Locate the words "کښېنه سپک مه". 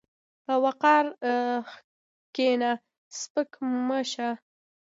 2.35-3.99